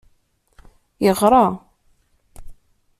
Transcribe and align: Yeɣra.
Yeɣra. 1.05 1.45